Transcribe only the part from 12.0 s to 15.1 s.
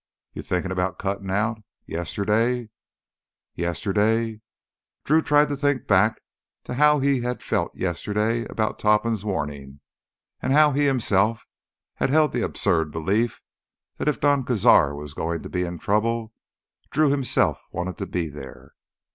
held the absurd belief that if Don Cazar